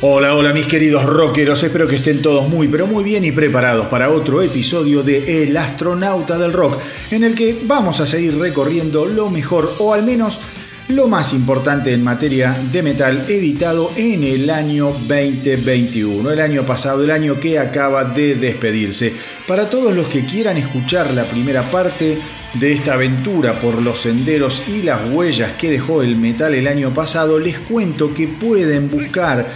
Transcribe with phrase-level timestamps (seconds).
[0.00, 3.88] Hola, hola mis queridos rockeros, espero que estén todos muy pero muy bien y preparados
[3.88, 9.06] para otro episodio de El astronauta del rock, en el que vamos a seguir recorriendo
[9.06, 10.40] lo mejor o al menos
[10.86, 17.02] lo más importante en materia de metal editado en el año 2021, el año pasado,
[17.02, 19.12] el año que acaba de despedirse.
[19.48, 22.18] Para todos los que quieran escuchar la primera parte,
[22.54, 26.94] de esta aventura por los senderos y las huellas que dejó el metal el año
[26.94, 29.48] pasado, les cuento que pueden buscar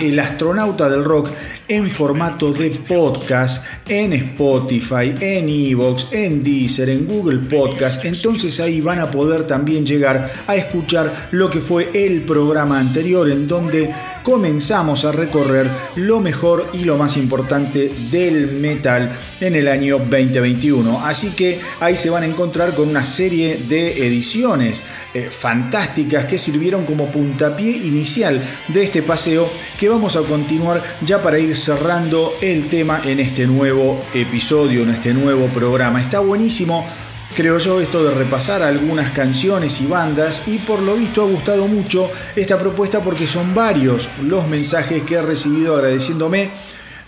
[0.00, 1.28] El astronauta del rock
[1.68, 8.04] en formato de podcast en Spotify, en Evox, en Deezer, en Google Podcast.
[8.06, 13.30] Entonces ahí van a poder también llegar a escuchar lo que fue el programa anterior
[13.30, 13.92] en donde
[14.30, 21.04] comenzamos a recorrer lo mejor y lo más importante del metal en el año 2021.
[21.04, 26.38] Así que ahí se van a encontrar con una serie de ediciones eh, fantásticas que
[26.38, 32.34] sirvieron como puntapié inicial de este paseo que vamos a continuar ya para ir cerrando
[32.40, 36.00] el tema en este nuevo episodio, en este nuevo programa.
[36.00, 36.86] Está buenísimo
[37.34, 41.66] creo yo, esto de repasar algunas canciones y bandas y por lo visto ha gustado
[41.66, 46.50] mucho esta propuesta porque son varios los mensajes que he recibido agradeciéndome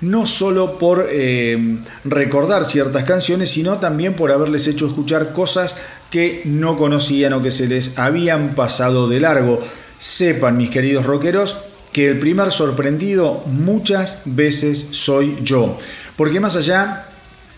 [0.03, 5.77] no solo por eh, recordar ciertas canciones, sino también por haberles hecho escuchar cosas
[6.11, 9.61] que no conocían o que se les habían pasado de largo.
[9.99, 11.57] Sepan, mis queridos rockeros,
[11.93, 15.79] que el primer sorprendido muchas veces soy yo.
[16.17, 17.07] Porque más allá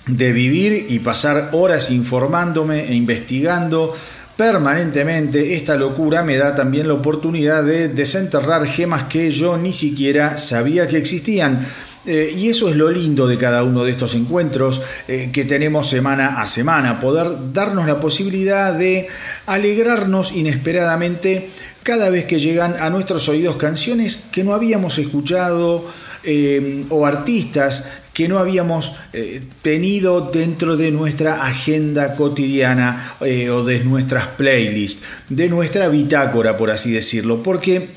[0.07, 3.95] de vivir y pasar horas informándome e investigando
[4.37, 10.37] permanentemente, esta locura me da también la oportunidad de desenterrar gemas que yo ni siquiera
[10.39, 11.67] sabía que existían.
[12.07, 15.89] Eh, y eso es lo lindo de cada uno de estos encuentros eh, que tenemos
[15.89, 19.09] semana a semana, poder darnos la posibilidad de
[19.47, 21.49] alegrarnos inesperadamente
[21.83, 25.87] cada vez que llegan a nuestros oídos canciones que no habíamos escuchado
[26.25, 27.85] eh, o artistas
[28.15, 35.05] que no habíamos eh, tenido dentro de nuestra agenda cotidiana eh, o de nuestras playlists,
[35.29, 37.89] de nuestra bitácora, por así decirlo, porque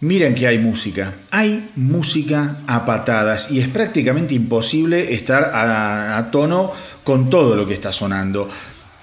[0.00, 6.72] miren que hay música, hay música a patadas y es prácticamente imposible estar a tono
[7.02, 8.48] con todo lo que está sonando.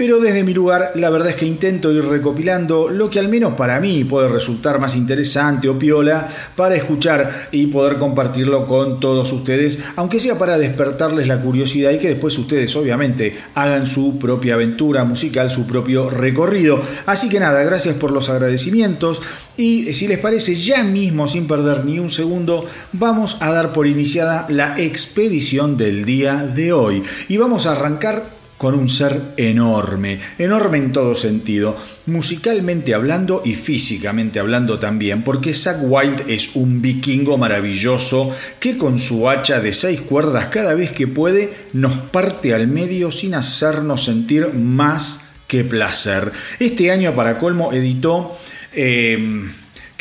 [0.02, 3.54] Pero desde mi lugar, la verdad es que intento ir recopilando lo que al menos
[3.54, 9.32] para mí puede resultar más interesante o piola para escuchar y poder compartirlo con todos
[9.32, 14.56] ustedes, aunque sea para despertarles la curiosidad y que después ustedes obviamente hagan su propia
[14.56, 16.82] aventura musical, su propio recorrido.
[17.06, 19.22] Así que nada, gracias por los agradecimientos
[19.56, 23.86] y si les parece ya mismo sin perder ni un segundo, vamos a dar por
[23.86, 30.20] iniciada la expedición del día de hoy y vamos a arrancar con un ser enorme,
[30.38, 36.80] enorme en todo sentido, musicalmente hablando y físicamente hablando también, porque Zack Wild es un
[36.80, 38.30] vikingo maravilloso
[38.60, 43.12] que con su hacha de seis cuerdas cada vez que puede nos parte al medio
[43.12, 46.32] sin hacernos sentir más que placer.
[46.60, 48.38] Este año para colmo editó...
[48.74, 49.50] Eh,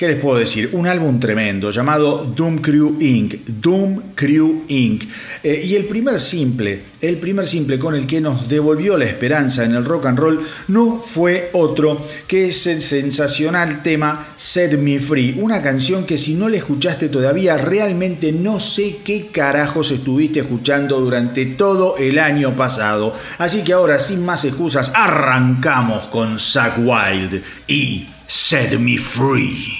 [0.00, 0.70] ¿Qué les puedo decir?
[0.72, 3.34] Un álbum tremendo llamado Doom Crew Inc.
[3.46, 5.04] Doom Crew Inc.
[5.42, 9.62] Eh, y el primer simple, el primer simple con el que nos devolvió la esperanza
[9.62, 15.00] en el rock and roll no fue otro que es el sensacional tema Set Me
[15.00, 15.36] Free.
[15.38, 20.98] Una canción que si no la escuchaste todavía realmente no sé qué carajos estuviste escuchando
[20.98, 23.14] durante todo el año pasado.
[23.36, 29.79] Así que ahora sin más excusas arrancamos con Zack Wild y Set Me Free.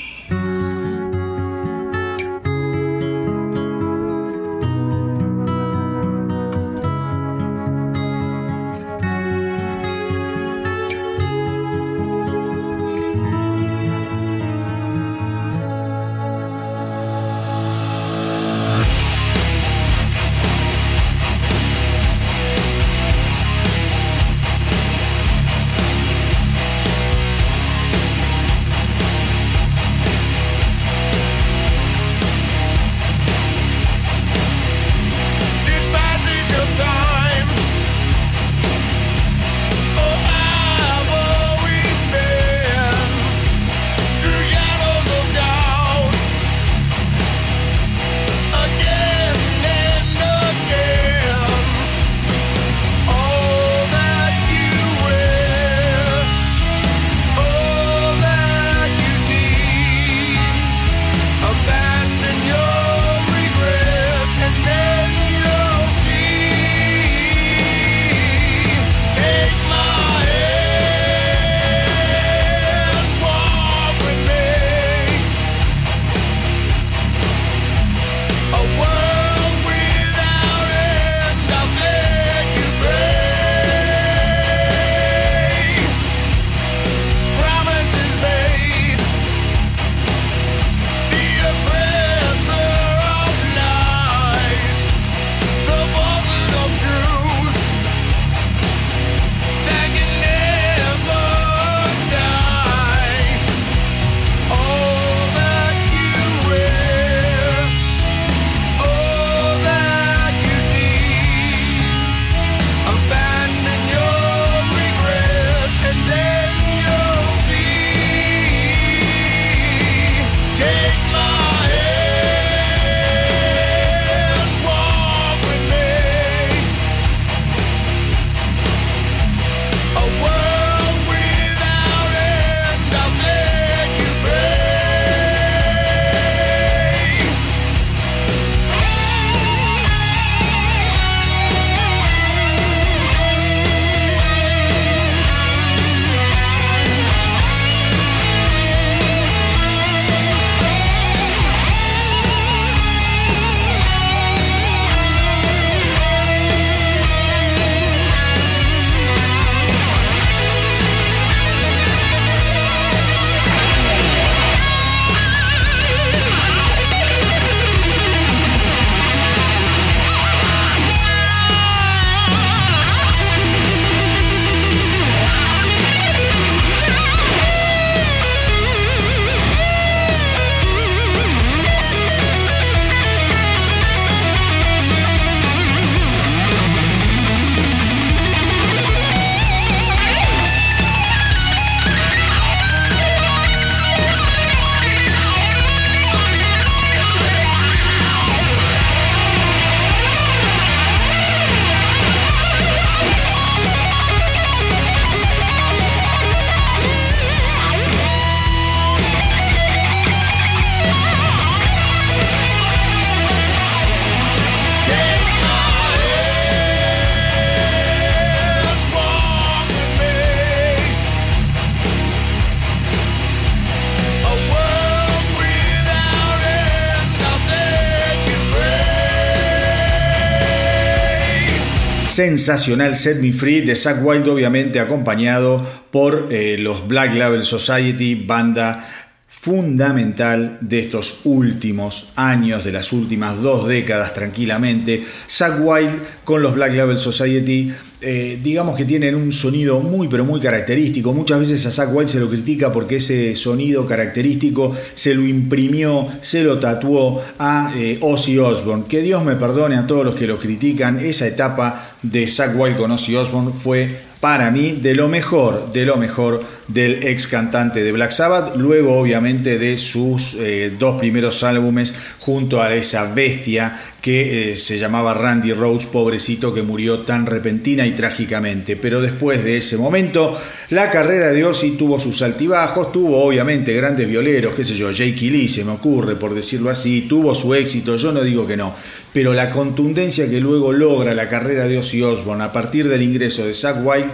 [232.20, 238.14] Sensacional Set Me Free de Zack Wild, obviamente acompañado por eh, los Black Label Society,
[238.14, 238.86] banda
[239.26, 245.02] fundamental de estos últimos años, de las últimas dos décadas tranquilamente.
[245.26, 247.72] Zack Wild con los Black Label Society
[248.02, 251.12] eh, digamos que tienen un sonido muy pero muy característico.
[251.12, 256.08] Muchas veces a Zack Wild se lo critica porque ese sonido característico se lo imprimió,
[256.22, 258.84] se lo tatuó a eh, Ozzy Osbourne.
[258.88, 260.98] Que Dios me perdone a todos los que lo critican.
[260.98, 265.84] Esa etapa de Zack Wild con Ozzy Osbourne fue para mí de lo mejor, de
[265.86, 271.42] lo mejor del ex cantante de Black Sabbath, luego obviamente de sus eh, dos primeros
[271.42, 277.26] álbumes junto a esa bestia que eh, se llamaba Randy Rhodes, pobrecito que murió tan
[277.26, 278.76] repentina y trágicamente.
[278.76, 280.40] Pero después de ese momento,
[280.70, 285.30] la carrera de Ozzy tuvo sus altibajos, tuvo obviamente grandes violeros, qué sé yo, Jake
[285.30, 288.74] Lee se me ocurre por decirlo así, tuvo su éxito, yo no digo que no,
[289.12, 293.44] pero la contundencia que luego logra la carrera de Ozzy Osbourne a partir del ingreso
[293.44, 294.08] de Zack White,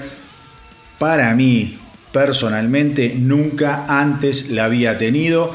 [0.99, 1.79] para mí,
[2.17, 5.55] personalmente, nunca antes la había tenido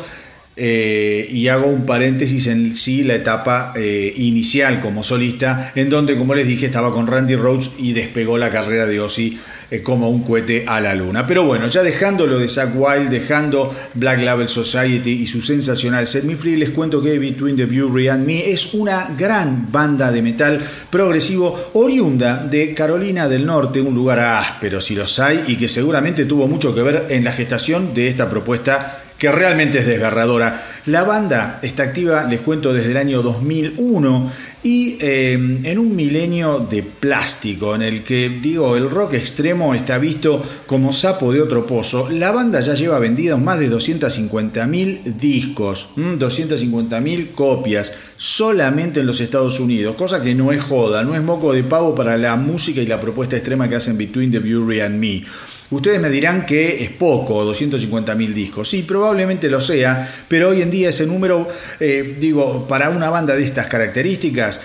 [0.57, 6.17] eh, y hago un paréntesis en sí la etapa eh, inicial como solista, en donde,
[6.17, 9.39] como les dije, estaba con Randy Rhodes y despegó la carrera de Ozzy
[9.71, 11.25] eh, como un cohete a la luna.
[11.25, 16.07] Pero bueno, ya dejando lo de Zack Wild, dejando Black Label Society y su sensacional
[16.07, 20.11] Set Me Free, les cuento que Between the Bury and Me es una gran banda
[20.11, 25.55] de metal progresivo oriunda de Carolina del Norte, un lugar áspero si los hay y
[25.55, 29.85] que seguramente tuvo mucho que ver en la gestación de esta propuesta que realmente es
[29.85, 30.65] desgarradora.
[30.87, 34.31] La banda está activa, les cuento, desde el año 2001
[34.63, 39.99] y eh, en un milenio de plástico en el que, digo, el rock extremo está
[39.99, 42.09] visto como sapo de otro pozo.
[42.09, 49.59] La banda ya lleva vendidos más de 250.000 discos, 250.000 copias solamente en los Estados
[49.59, 52.87] Unidos, cosa que no es joda, no es moco de pavo para la música y
[52.87, 55.23] la propuesta extrema que hacen Between the Bury and Me.
[55.71, 58.69] Ustedes me dirán que es poco, 250.000 discos.
[58.69, 61.47] Sí, probablemente lo sea, pero hoy en día ese número,
[61.79, 64.59] eh, digo, para una banda de estas características,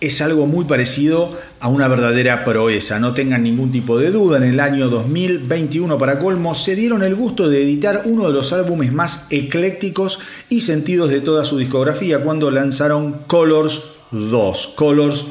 [0.00, 3.00] es algo muy parecido a una verdadera proeza.
[3.00, 7.14] No tengan ningún tipo de duda, en el año 2021 para colmo se dieron el
[7.14, 12.20] gusto de editar uno de los álbumes más eclécticos y sentidos de toda su discografía
[12.20, 15.26] cuando lanzaron Colors 2, Colors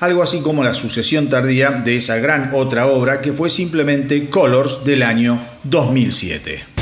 [0.00, 4.84] algo así como la sucesión tardía de esa gran otra obra que fue simplemente Colors
[4.84, 6.73] del año 2007.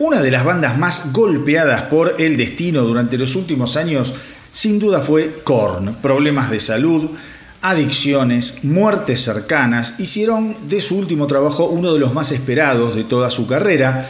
[0.00, 4.14] Una de las bandas más golpeadas por el destino durante los últimos años
[4.50, 5.96] sin duda fue Korn.
[5.96, 7.10] Problemas de salud,
[7.60, 13.30] adicciones, muertes cercanas hicieron de su último trabajo uno de los más esperados de toda
[13.30, 14.08] su carrera.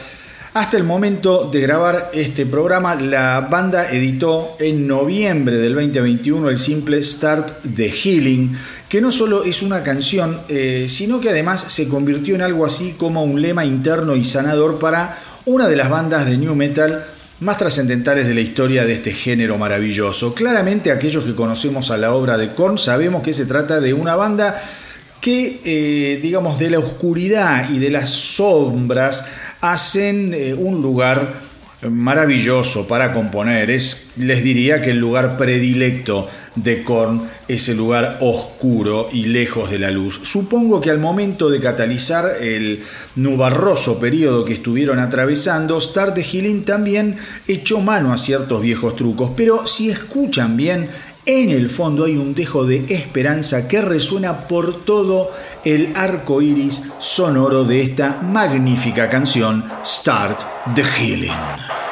[0.55, 6.59] Hasta el momento de grabar este programa, la banda editó en noviembre del 2021 el
[6.61, 8.57] simple Start the Healing,
[8.89, 12.95] que no solo es una canción, eh, sino que además se convirtió en algo así
[12.97, 17.05] como un lema interno y sanador para una de las bandas de new metal
[17.41, 20.35] más trascendentales de la historia de este género maravilloso.
[20.35, 24.15] Claramente aquellos que conocemos a la obra de Korn sabemos que se trata de una
[24.15, 24.61] banda
[25.21, 29.27] que, eh, digamos, de la oscuridad y de las sombras
[29.61, 31.50] hacen eh, un lugar
[31.89, 33.71] maravilloso para componer.
[33.71, 39.71] Es, les diría que el lugar predilecto de Korn es el lugar oscuro y lejos
[39.71, 40.21] de la luz.
[40.25, 42.83] Supongo que al momento de catalizar el
[43.17, 49.31] nubarroso periodo que estuvieron atravesando, Star de Healing también echó mano a ciertos viejos trucos,
[49.37, 50.89] pero si escuchan bien,
[51.27, 55.31] en el fondo hay un dejo de esperanza que resuena por todo
[55.65, 61.90] el arco iris sonoro de esta magnífica canción, Start the Healing.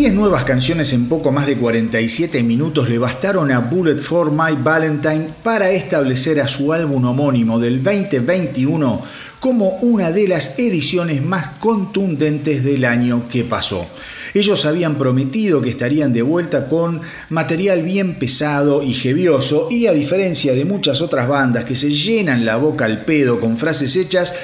[0.00, 4.56] 10 nuevas canciones en poco más de 47 minutos le bastaron a Bullet for My
[4.58, 9.02] Valentine para establecer a su álbum homónimo del 2021
[9.40, 13.86] como una de las ediciones más contundentes del año que pasó.
[14.32, 19.92] Ellos habían prometido que estarían de vuelta con material bien pesado y jevioso y a
[19.92, 24.34] diferencia de muchas otras bandas que se llenan la boca al pedo con frases hechas,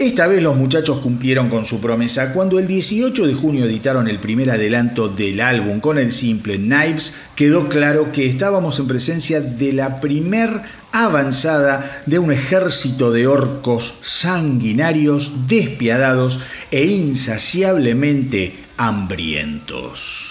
[0.00, 4.18] Esta vez los muchachos cumplieron con su promesa cuando el 18 de junio editaron el
[4.18, 9.74] primer adelanto del álbum con el simple Knives, quedó claro que estábamos en presencia de
[9.74, 20.29] la primer avanzada de un ejército de orcos sanguinarios, despiadados e insaciablemente hambrientos.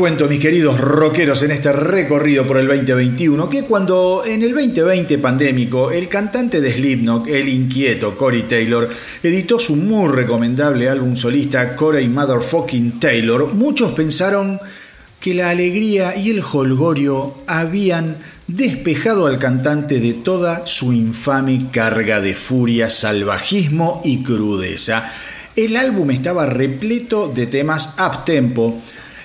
[0.00, 5.18] Cuento, mis queridos rockeros, en este recorrido por el 2021, que cuando en el 2020
[5.18, 8.88] pandémico el cantante de Slipknot, el inquieto Corey Taylor,
[9.22, 14.58] editó su muy recomendable álbum solista Corey Motherfucking Taylor, muchos pensaron
[15.20, 22.22] que la alegría y el holgorio habían despejado al cantante de toda su infame carga
[22.22, 25.12] de furia, salvajismo y crudeza.
[25.56, 28.80] El álbum estaba repleto de temas up tempo,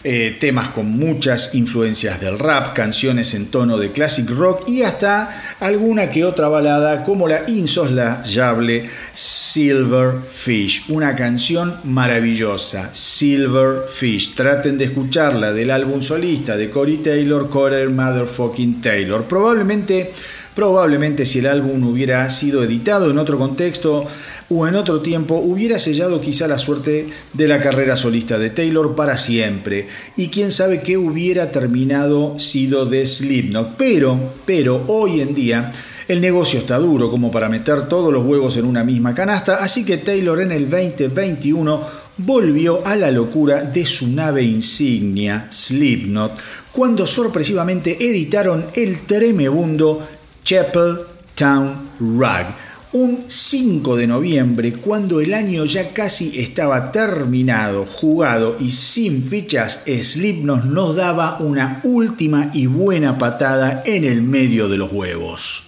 [0.08, 5.56] eh, temas con muchas influencias del rap, canciones en tono de classic rock y hasta
[5.60, 14.36] alguna que otra balada como la insoslayable Silverfish, una canción maravillosa, Silverfish.
[14.36, 19.24] Traten de escucharla del álbum solista de Corey Taylor, Corey Motherfucking Taylor.
[19.24, 20.14] Probablemente
[20.56, 24.06] Probablemente si el álbum hubiera sido editado en otro contexto
[24.50, 28.96] o en otro tiempo, hubiera sellado quizá la suerte de la carrera solista de Taylor
[28.96, 29.90] para siempre.
[30.16, 33.76] Y quién sabe qué hubiera terminado sido de Slipknot.
[33.78, 35.72] Pero, pero hoy en día...
[36.08, 39.84] El negocio está duro como para meter todos los huevos en una misma canasta, así
[39.84, 41.82] que Taylor en el 2021
[42.18, 46.34] volvió a la locura de su nave insignia, Slipknot,
[46.72, 50.08] cuando sorpresivamente editaron el tremebundo
[50.46, 51.00] Chapel
[51.34, 52.46] Town Rag.
[52.94, 59.84] Un 5 de noviembre, cuando el año ya casi estaba terminado, jugado y sin fichas,
[59.86, 65.66] Slipknot nos daba una última y buena patada en el medio de los huevos.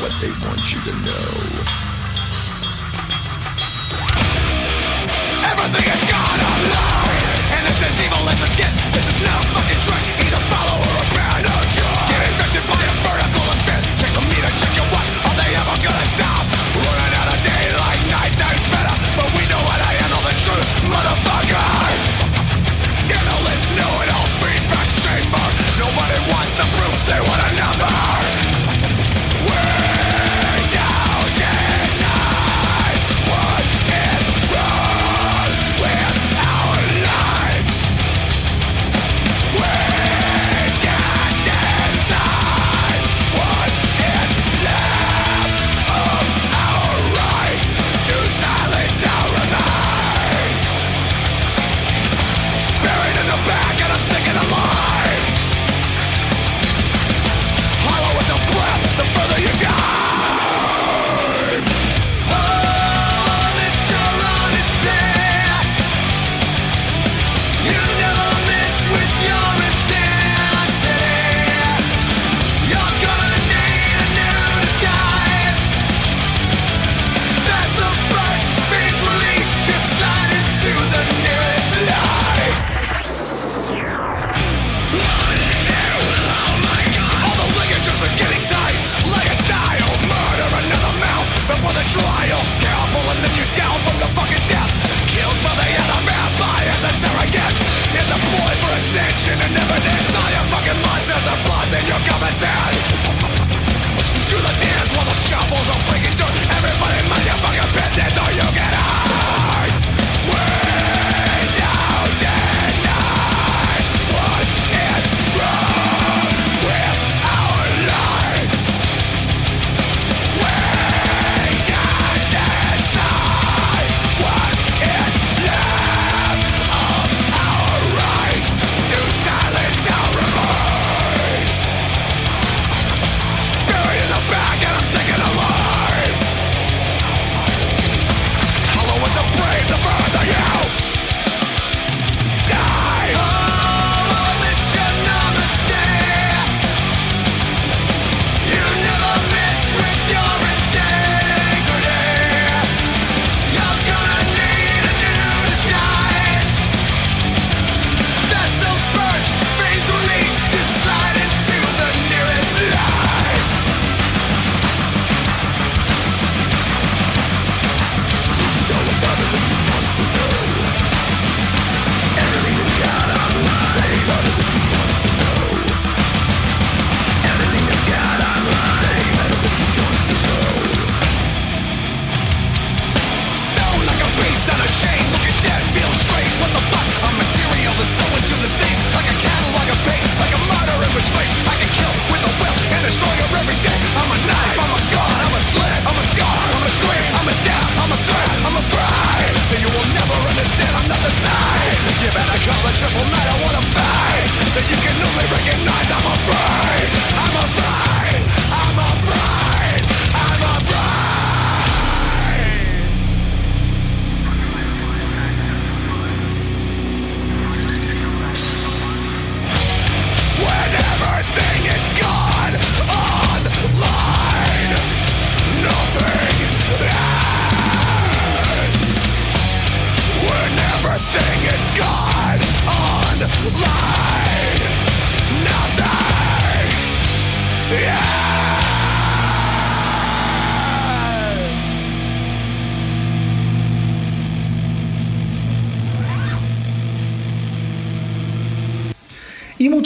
[0.00, 1.28] What they want you to know.
[5.42, 8.50] Everything is gone online, and if this evil is a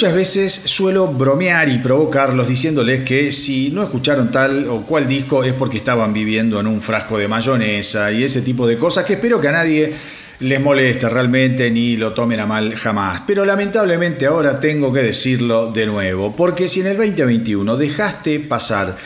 [0.02, 5.44] muchas veces suelo bromear y provocarlos diciéndoles que si no escucharon tal o cual disco
[5.44, 9.12] es porque estaban viviendo en un frasco de mayonesa y ese tipo de cosas que
[9.12, 9.92] espero que a nadie
[10.40, 13.22] les moleste realmente ni lo tomen a mal jamás.
[13.28, 18.96] Pero lamentablemente ahora tengo que decirlo de nuevo, porque si en el 2021 dejaste pasar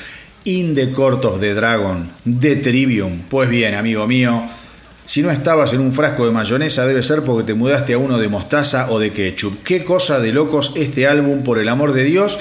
[0.44, 4.48] In the Dragon de Trivium, pues bien, amigo mío,
[5.06, 8.18] si no estabas en un frasco de mayonesa debe ser porque te mudaste a uno
[8.18, 9.62] de mostaza o de ketchup.
[9.62, 12.38] Qué cosa de locos este álbum, por el amor de Dios.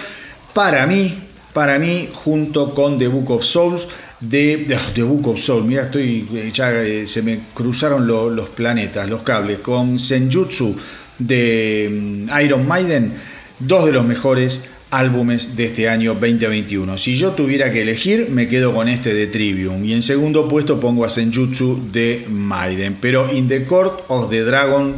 [0.53, 1.19] Para mí,
[1.53, 3.87] para mí, junto con The Book of Souls,
[4.19, 9.07] de The Book of Souls, mira, estoy, eh, ya eh, se me cruzaron los planetas,
[9.07, 10.75] los cables, con Senjutsu
[11.19, 13.13] de mm, Iron Maiden,
[13.59, 16.97] dos de los mejores álbumes de este año 2021.
[16.97, 19.83] Si yo tuviera que elegir, me quedo con este de Trivium.
[19.83, 22.97] Y en segundo puesto pongo a Senjutsu de Maiden.
[23.01, 24.95] Pero In the Court of the Dragon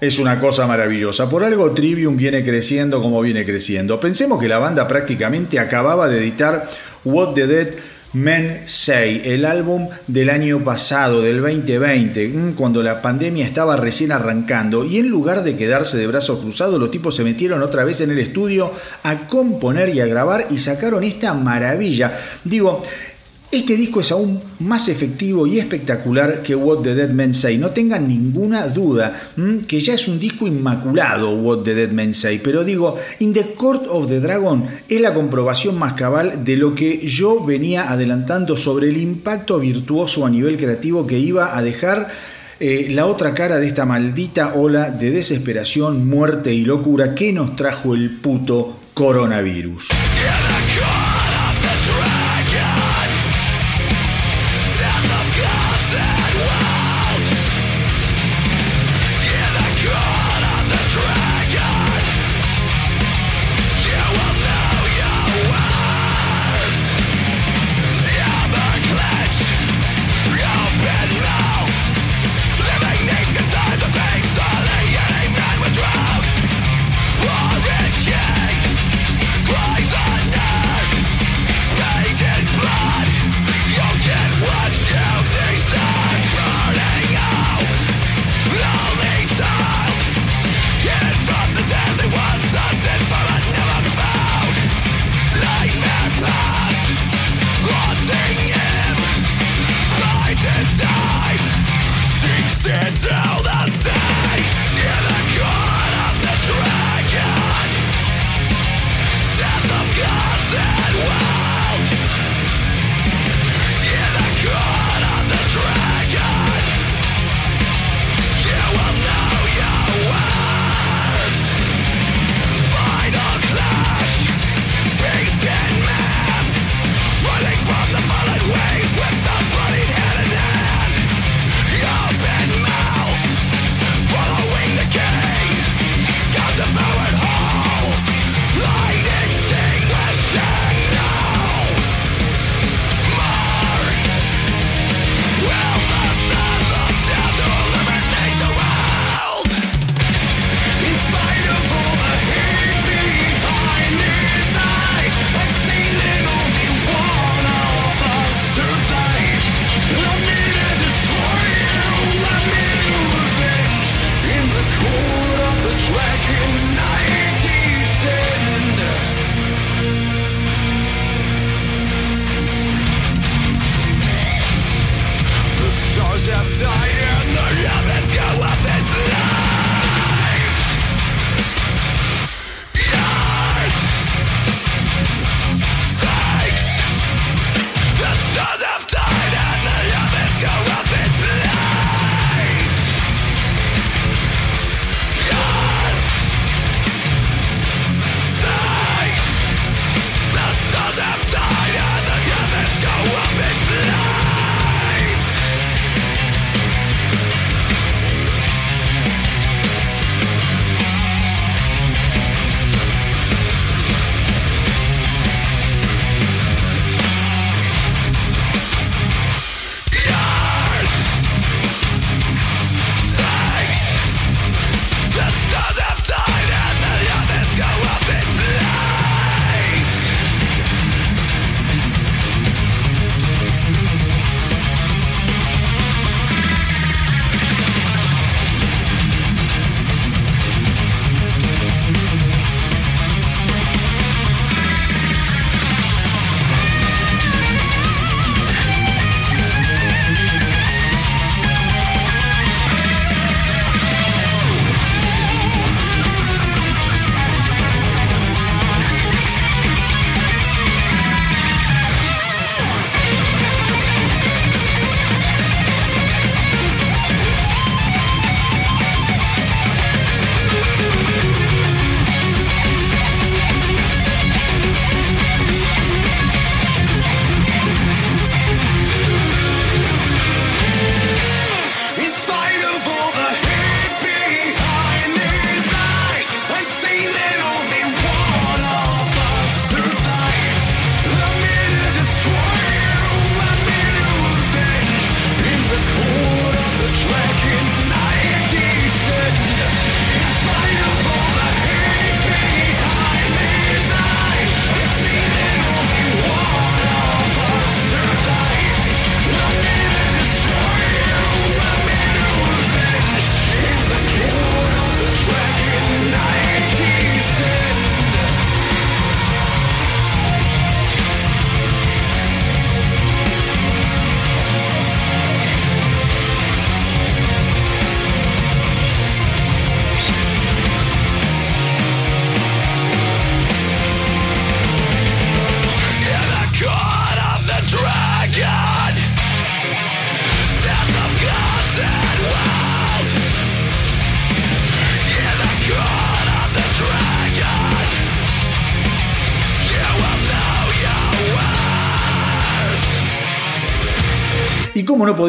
[0.00, 1.28] es una cosa maravillosa.
[1.28, 4.00] Por algo Trivium viene creciendo como viene creciendo.
[4.00, 6.68] Pensemos que la banda prácticamente acababa de editar
[7.04, 7.68] What the Dead
[8.12, 14.10] Men Say, el álbum del año pasado, del 2020, mm, cuando la pandemia estaba recién
[14.10, 18.00] arrancando, y en lugar de quedarse de brazos cruzados, los tipos se metieron otra vez
[18.00, 18.72] en el estudio
[19.04, 22.18] a componer y a grabar y sacaron esta maravilla.
[22.42, 22.82] Digo,
[23.50, 27.58] este disco es aún más efectivo y espectacular que What the Dead Men Say.
[27.58, 29.20] No tengan ninguna duda
[29.66, 32.38] que ya es un disco inmaculado What the Dead Men Say.
[32.38, 36.74] Pero digo, In the Court of the Dragon es la comprobación más cabal de lo
[36.76, 42.08] que yo venía adelantando sobre el impacto virtuoso a nivel creativo que iba a dejar
[42.60, 47.56] eh, la otra cara de esta maldita ola de desesperación, muerte y locura que nos
[47.56, 49.88] trajo el puto coronavirus.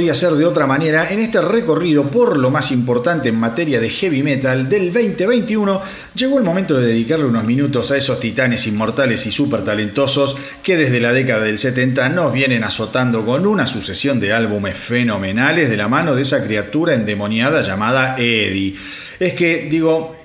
[0.01, 3.87] Podía ser de otra manera, en este recorrido por lo más importante en materia de
[3.87, 5.79] heavy metal del 2021,
[6.15, 10.75] llegó el momento de dedicarle unos minutos a esos titanes inmortales y súper talentosos que
[10.75, 15.77] desde la década del 70 nos vienen azotando con una sucesión de álbumes fenomenales de
[15.77, 18.75] la mano de esa criatura endemoniada llamada Eddie.
[19.19, 20.15] Es que, digo,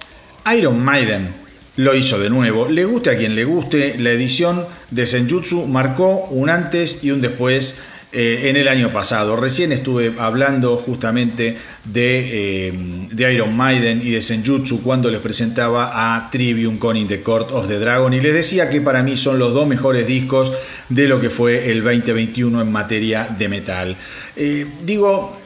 [0.57, 1.35] Iron Maiden
[1.77, 2.67] lo hizo de nuevo.
[2.67, 7.21] Le guste a quien le guste, la edición de Senjutsu marcó un antes y un
[7.21, 7.75] después
[8.13, 9.37] eh, en el año pasado.
[9.37, 12.73] Recién estuve hablando justamente de, eh,
[13.11, 17.51] de, Iron Maiden y de Senjutsu cuando les presentaba a Trivium con In the Court
[17.53, 20.53] of the Dragon y les decía que para mí son los dos mejores discos
[20.89, 23.97] de lo que fue el 2021 en materia de metal.
[24.37, 25.41] Eh, digo...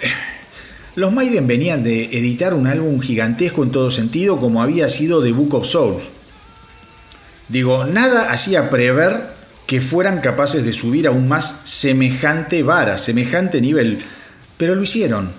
[0.97, 5.31] Los Maiden venían de editar un álbum gigantesco en todo sentido como había sido The
[5.31, 6.03] Book of Souls.
[7.49, 9.40] Digo, nada hacía prever
[9.71, 14.01] que fueran capaces de subir aún más semejante vara, semejante nivel.
[14.57, 15.31] Pero lo hicieron.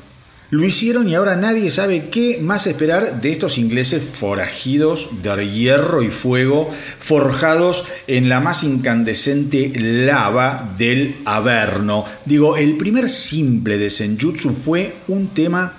[0.51, 6.01] Lo hicieron y ahora nadie sabe qué más esperar de estos ingleses forajidos de hierro
[6.01, 6.71] y fuego,
[7.01, 12.05] forjados en la más incandescente lava del Averno.
[12.23, 15.73] Digo, el primer simple de Senjutsu fue un tema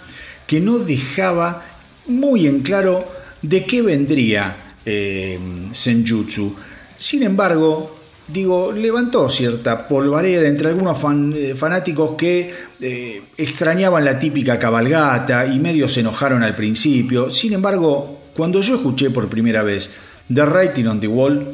[0.46, 1.64] que no dejaba
[2.06, 5.38] muy en claro de qué vendría eh,
[5.72, 6.54] Senjutsu.
[6.98, 10.98] Sin embargo, digo, levantó cierta polvareda entre algunos
[11.34, 17.30] eh, fanáticos que eh, extrañaban la típica cabalgata y medio se enojaron al principio.
[17.30, 19.90] Sin embargo, cuando yo escuché por primera vez
[20.32, 21.50] The Writing on the Wall,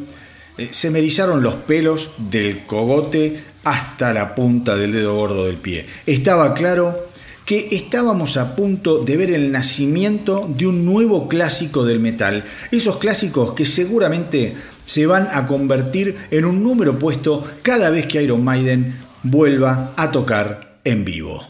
[0.56, 5.56] eh, se me erizaron los pelos del cogote hasta la punta del dedo gordo del
[5.56, 5.86] pie.
[6.06, 7.08] Estaba claro
[7.44, 12.44] que estábamos a punto de ver el nacimiento de un nuevo clásico del metal.
[12.70, 14.54] Esos clásicos que seguramente
[14.88, 20.10] se van a convertir en un número puesto cada vez que Iron Maiden vuelva a
[20.10, 21.44] tocar en vivo.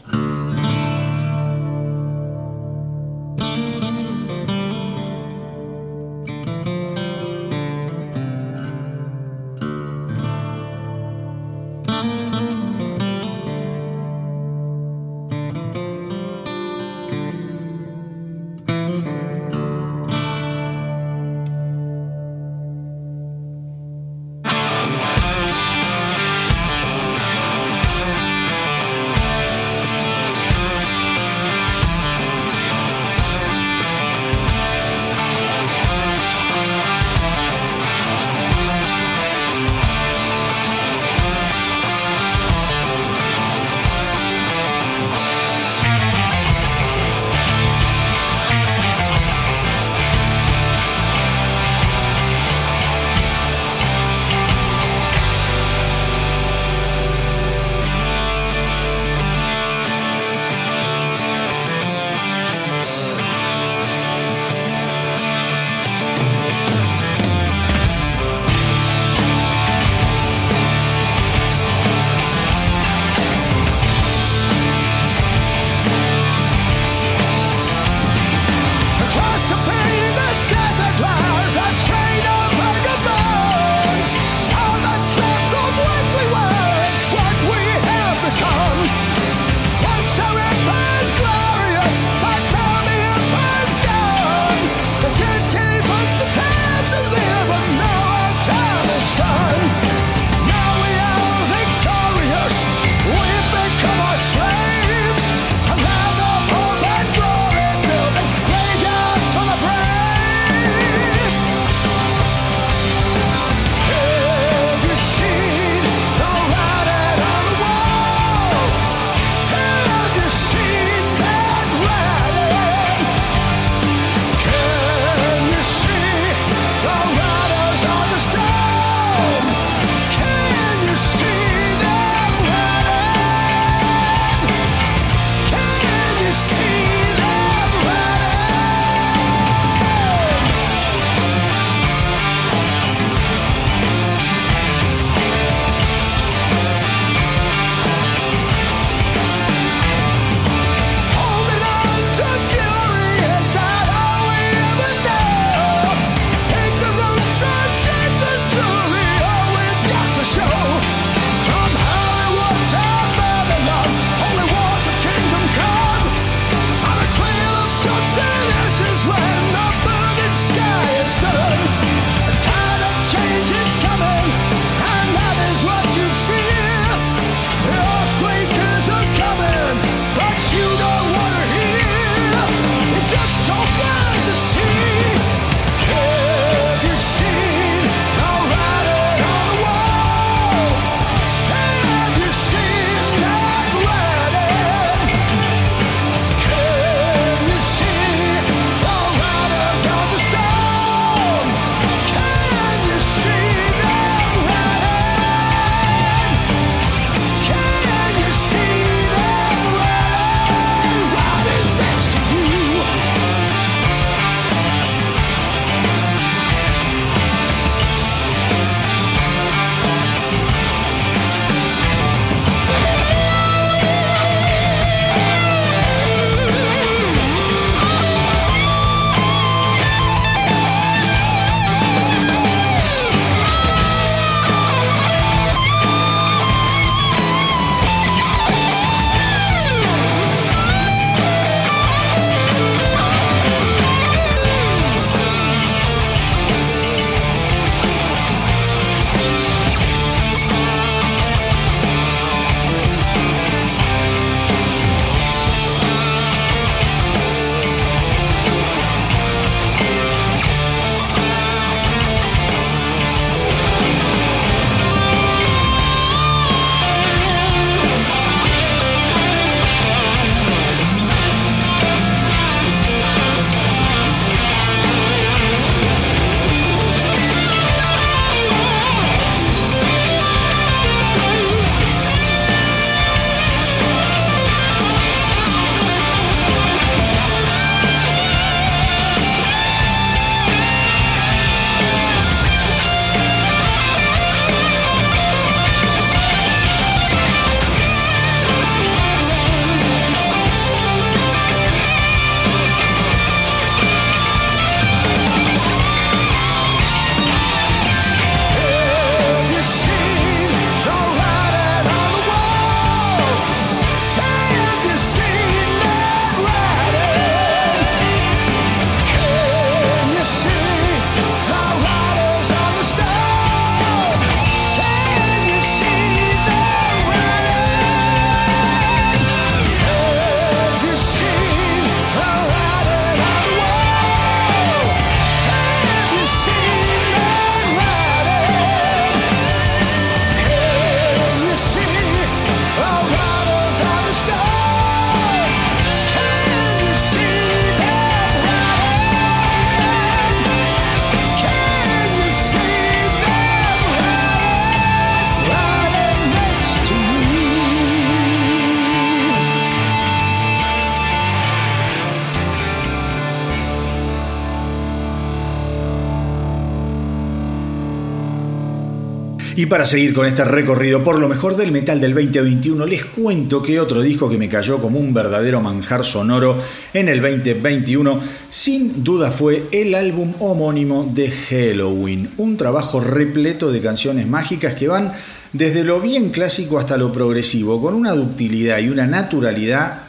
[369.55, 373.61] Y para seguir con este recorrido por lo mejor del metal del 2021, les cuento
[373.61, 376.57] que otro disco que me cayó como un verdadero manjar sonoro
[376.93, 383.81] en el 2021, sin duda fue el álbum homónimo de Halloween, un trabajo repleto de
[383.81, 385.13] canciones mágicas que van
[385.53, 390.03] desde lo bien clásico hasta lo progresivo, con una ductilidad y una naturalidad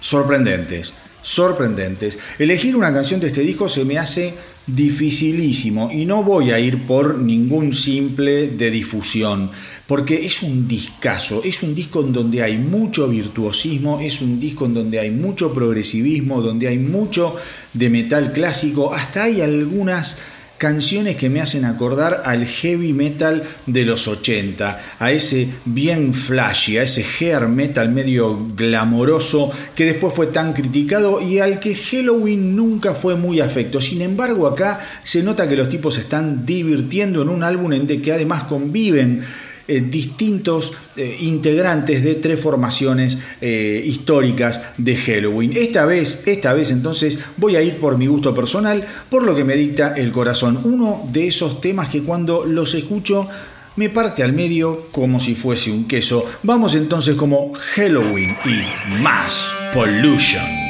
[0.00, 2.18] sorprendentes, sorprendentes.
[2.38, 4.34] Elegir una canción de este disco se me hace
[4.66, 5.90] dificilísimo.
[5.92, 9.50] Y no voy a ir por ningún simple de difusión,
[9.86, 14.66] porque es un discazo, es un disco en donde hay mucho virtuosismo, es un disco
[14.66, 17.36] en donde hay mucho progresivismo, donde hay mucho
[17.72, 20.18] de metal clásico, hasta hay algunas
[20.62, 26.78] canciones que me hacen acordar al heavy metal de los 80, a ese bien flashy,
[26.78, 32.54] a ese hair metal medio glamoroso que después fue tan criticado y al que Halloween
[32.54, 33.80] nunca fue muy afecto.
[33.80, 37.90] Sin embargo, acá se nota que los tipos se están divirtiendo en un álbum en
[37.90, 39.24] el que además conviven
[39.68, 45.52] eh, distintos eh, integrantes de tres formaciones eh, históricas de Halloween.
[45.56, 49.44] Esta vez, esta vez entonces voy a ir por mi gusto personal, por lo que
[49.44, 50.60] me dicta el corazón.
[50.64, 53.28] Uno de esos temas que cuando los escucho
[53.76, 56.24] me parte al medio como si fuese un queso.
[56.42, 60.61] Vamos entonces como Halloween y Mass Pollution.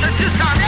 [0.00, 0.67] just on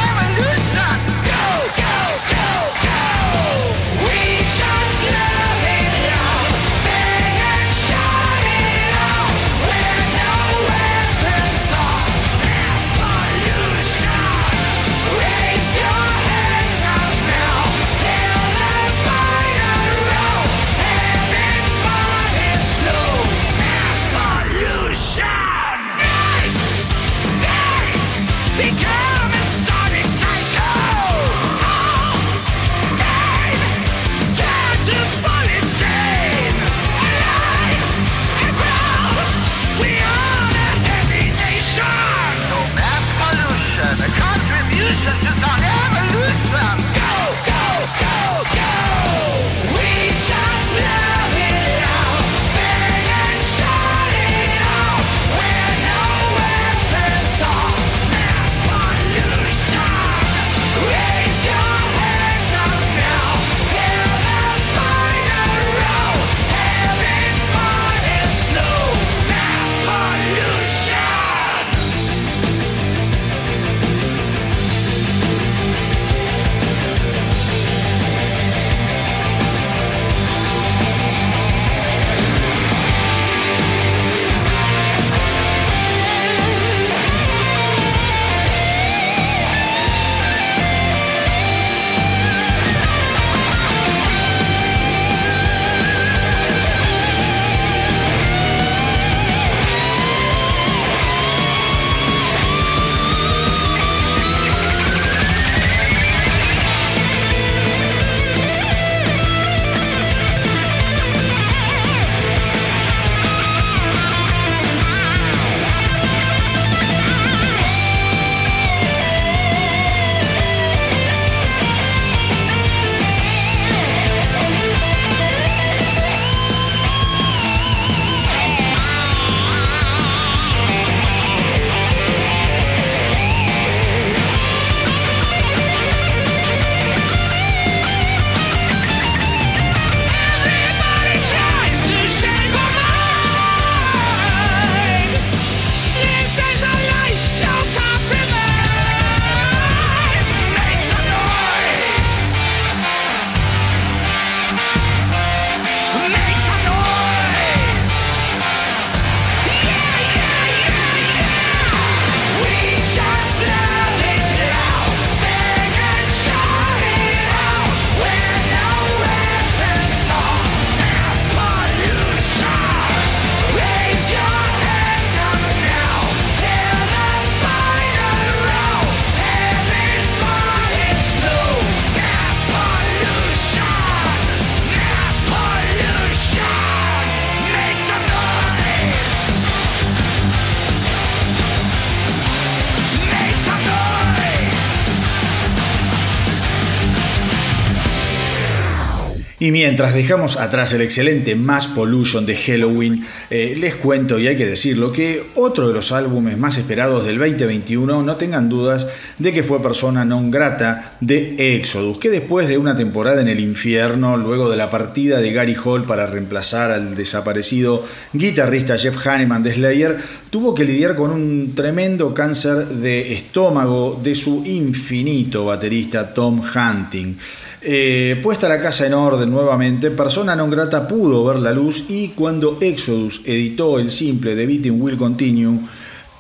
[199.71, 204.45] mientras dejamos atrás el excelente Mass Pollution de Halloween, eh, les cuento, y hay que
[204.45, 209.45] decirlo, que otro de los álbumes más esperados del 2021, no tengan dudas de que
[209.45, 214.51] fue persona non grata de Exodus, que después de una temporada en el infierno, luego
[214.51, 219.99] de la partida de Gary Hall para reemplazar al desaparecido guitarrista Jeff Hanneman de Slayer,
[220.31, 227.15] tuvo que lidiar con un tremendo cáncer de estómago de su infinito baterista Tom Hunting.
[227.63, 232.17] Eh, puesta la casa en orden nuevamente, Persona non grata pudo ver la luz y
[232.17, 235.61] cuando Exodus editó el simple de Beating Will Continue,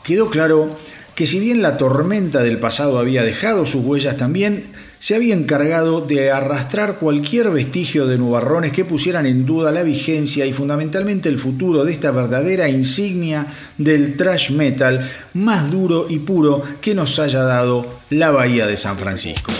[0.04, 0.68] quedó claro
[1.14, 4.68] que si bien la tormenta del pasado había dejado sus huellas, también
[4.98, 10.44] se había encargado de arrastrar cualquier vestigio de nubarrones que pusieran en duda la vigencia
[10.44, 13.46] y fundamentalmente el futuro de esta verdadera insignia
[13.78, 18.98] del thrash metal más duro y puro que nos haya dado la Bahía de San
[18.98, 19.50] Francisco.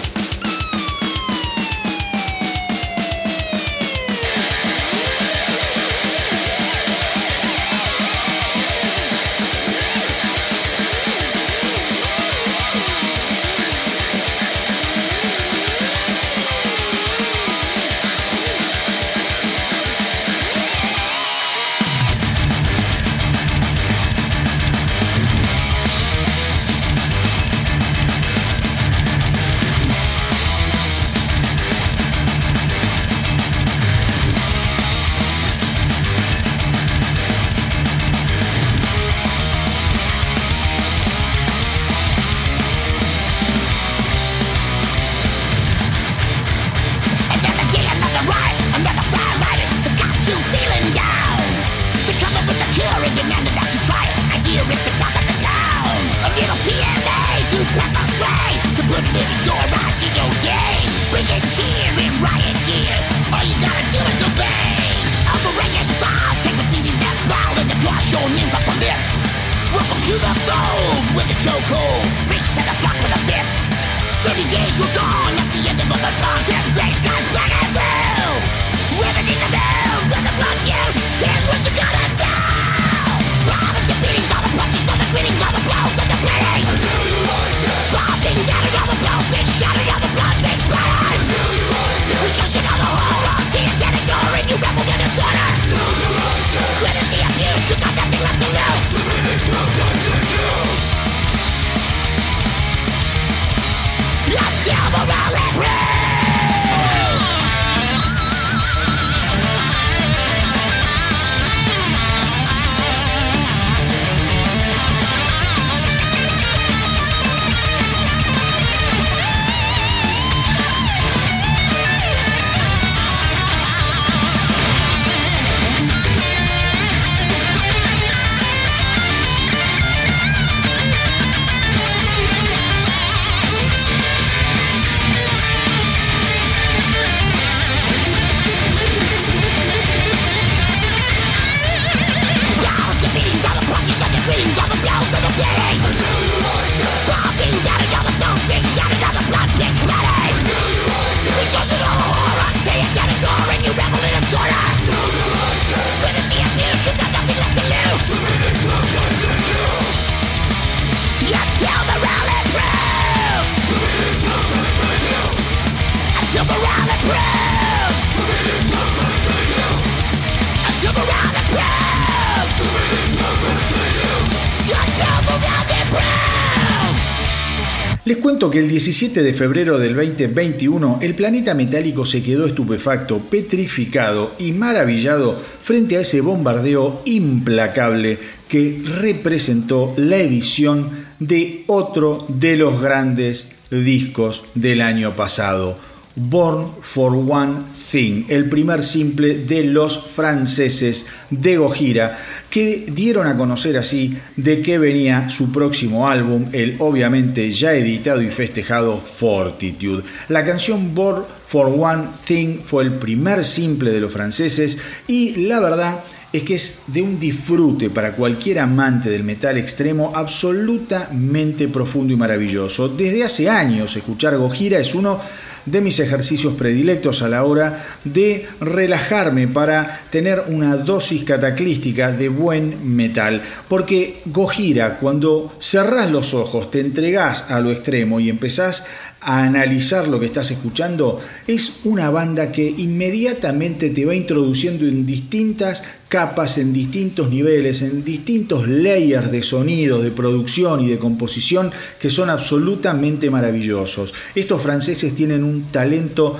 [178.49, 184.53] Que el 17 de febrero del 2021 el planeta metálico se quedó estupefacto, petrificado y
[184.53, 188.18] maravillado frente a ese bombardeo implacable
[188.49, 195.76] que representó la edición de otro de los grandes discos del año pasado,
[196.14, 197.59] Born for One
[197.91, 202.18] Thing, el primer simple de los franceses de Gojira,
[202.49, 208.22] que dieron a conocer así de qué venía su próximo álbum, el obviamente ya editado
[208.22, 210.03] y festejado Fortitude.
[210.28, 215.61] La canción Born for One Thing fue el primer simple de los franceses y la
[215.61, 222.12] verdad es que es de un disfrute para cualquier amante del metal extremo absolutamente profundo
[222.12, 222.88] y maravilloso.
[222.88, 225.20] Desde hace años escuchar Gojira es uno
[225.66, 232.28] de mis ejercicios predilectos a la hora de relajarme para tener una dosis cataclística de
[232.28, 233.42] buen metal.
[233.68, 238.84] Porque Gojira, cuando cerrás los ojos, te entregás a lo extremo y empezás
[239.21, 245.05] a analizar lo que estás escuchando, es una banda que inmediatamente te va introduciendo en
[245.05, 251.71] distintas capas, en distintos niveles, en distintos layers de sonido, de producción y de composición
[251.99, 254.12] que son absolutamente maravillosos.
[254.35, 256.39] Estos franceses tienen un talento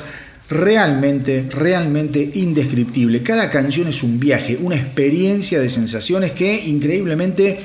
[0.49, 3.22] realmente, realmente indescriptible.
[3.22, 7.61] Cada canción es un viaje, una experiencia de sensaciones que increíblemente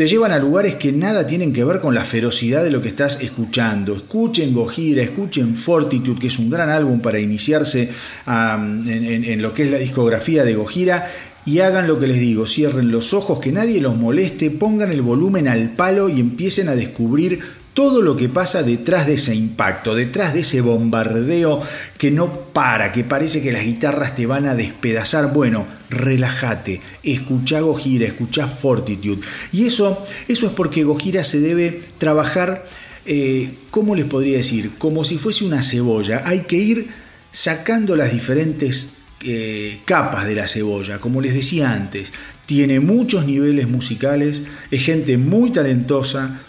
[0.00, 2.88] te llevan a lugares que nada tienen que ver con la ferocidad de lo que
[2.88, 3.92] estás escuchando.
[3.92, 7.90] Escuchen Gojira, escuchen Fortitude, que es un gran álbum para iniciarse
[8.26, 11.06] en, en lo que es la discografía de Gojira
[11.44, 15.02] y hagan lo que les digo, cierren los ojos, que nadie los moleste, pongan el
[15.02, 17.40] volumen al palo y empiecen a descubrir
[17.80, 21.62] todo lo que pasa detrás de ese impacto, detrás de ese bombardeo
[21.96, 25.32] que no para, que parece que las guitarras te van a despedazar.
[25.32, 29.22] Bueno, relájate, escucha Gojira, escucha Fortitude.
[29.50, 32.66] Y eso, eso es porque Gojira se debe trabajar,
[33.06, 34.72] eh, ¿cómo les podría decir?
[34.76, 36.20] Como si fuese una cebolla.
[36.26, 36.90] Hay que ir
[37.32, 38.90] sacando las diferentes
[39.22, 40.98] eh, capas de la cebolla.
[40.98, 42.12] Como les decía antes,
[42.44, 46.42] tiene muchos niveles musicales, es gente muy talentosa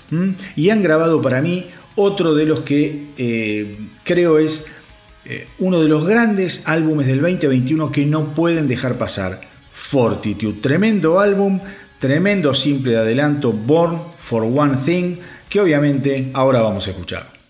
[0.56, 4.66] y han grabado para mí otro de los que eh, creo es
[5.26, 9.42] eh, uno de los grandes álbumes del 2021 que no pueden dejar pasar.
[9.74, 11.60] Fortitude, tremendo álbum,
[12.00, 15.18] tremendo simple de adelanto, Born for One Thing,
[15.50, 17.41] que obviamente ahora vamos a escuchar.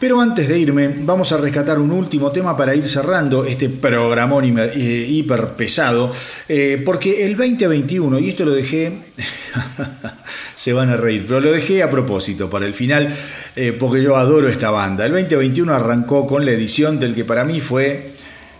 [0.00, 4.58] Pero antes de irme, vamos a rescatar un último tema para ir cerrando este programón
[4.58, 6.10] eh, hiper pesado,
[6.48, 8.92] eh, porque el 2021, y esto lo dejé,
[10.56, 13.14] se van a reír, pero lo dejé a propósito para el final,
[13.54, 15.04] eh, porque yo adoro esta banda.
[15.04, 18.12] El 2021 arrancó con la edición del que para mí fue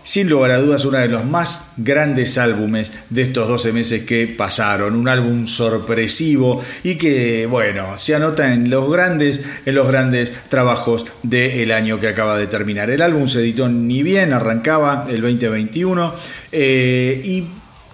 [0.03, 4.27] sin lugar a dudas uno de los más grandes álbumes de estos 12 meses que
[4.27, 10.33] pasaron, un álbum sorpresivo y que, bueno, se anota en los grandes, en los grandes
[10.49, 12.89] trabajos del año que acaba de terminar.
[12.89, 16.13] El álbum se editó ni bien, arrancaba el 2021
[16.51, 17.45] eh, y,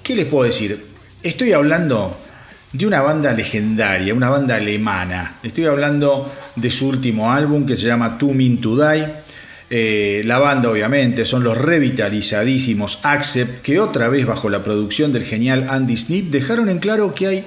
[0.02, 0.86] ¿qué les puedo decir?
[1.22, 2.18] Estoy hablando
[2.72, 5.38] de una banda legendaria, una banda alemana.
[5.44, 9.27] Estoy hablando de su último álbum que se llama Two Mean to Die
[9.70, 15.24] eh, la banda, obviamente, son los revitalizadísimos Accept, que otra vez bajo la producción del
[15.24, 17.44] genial Andy Snip dejaron en claro que hay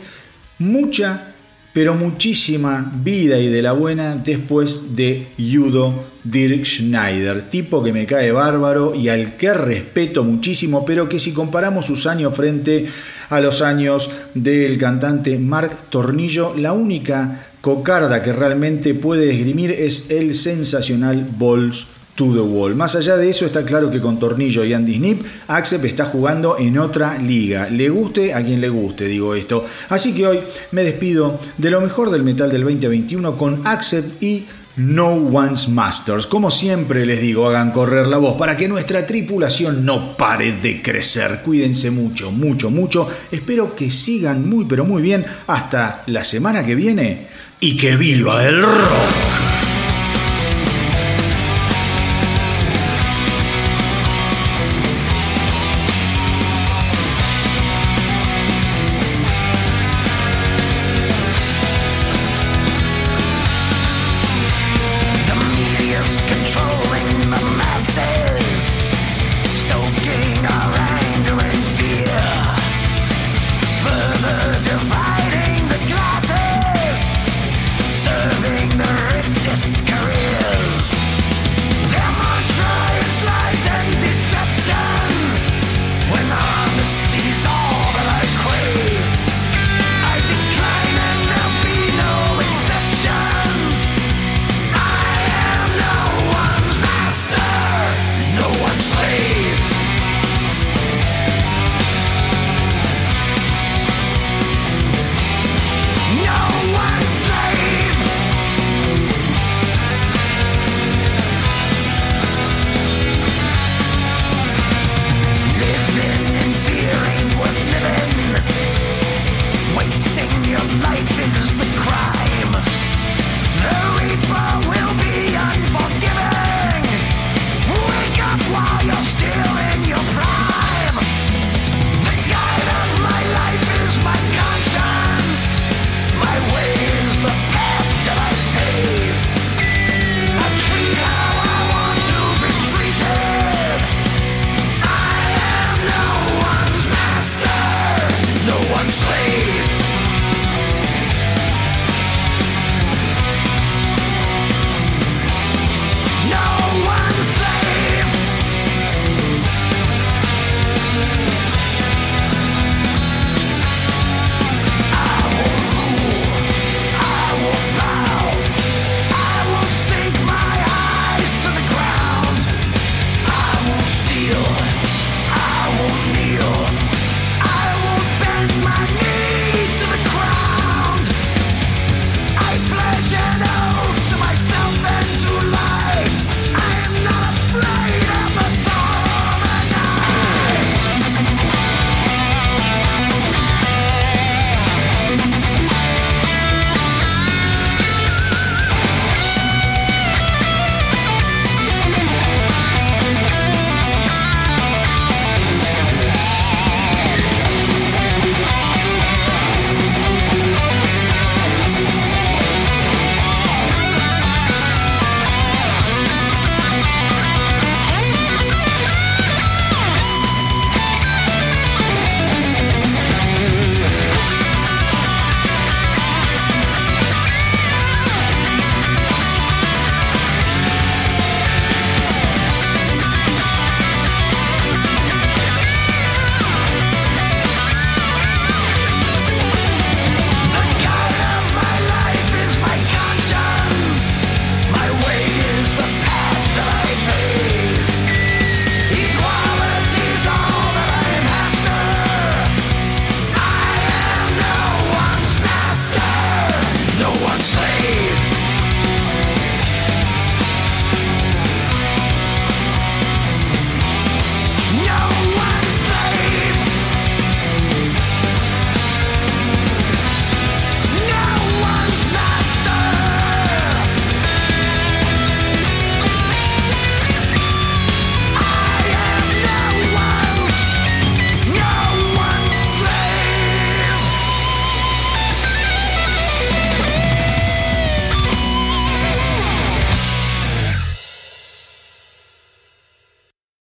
[0.59, 1.33] mucha,
[1.73, 8.05] pero muchísima vida y de la buena después de Judo Dirk Schneider, tipo que me
[8.05, 12.87] cae bárbaro y al que respeto muchísimo, pero que si comparamos sus años frente
[13.31, 20.11] a los años del cantante Mark Tornillo, la única cocarda que realmente puede esgrimir es
[20.11, 21.87] el sensacional Balls
[22.21, 26.59] Más allá de eso, está claro que con Tornillo y Andy Snip, Accept está jugando
[26.59, 27.71] en otra liga.
[27.71, 29.65] Le guste a quien le guste, digo esto.
[29.89, 30.41] Así que hoy
[30.73, 34.45] me despido de lo mejor del metal del 2021 con Accept y
[34.77, 36.27] No One's Masters.
[36.27, 40.83] Como siempre les digo, hagan correr la voz para que nuestra tripulación no pare de
[40.83, 41.41] crecer.
[41.43, 43.09] Cuídense mucho, mucho, mucho.
[43.31, 47.29] Espero que sigan muy, pero muy bien hasta la semana que viene
[47.61, 49.50] y que viva el rock.